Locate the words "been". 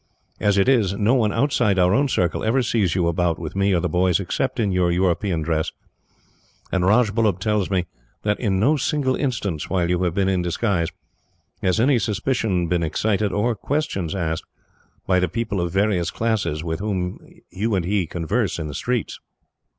10.15-10.27, 12.67-12.81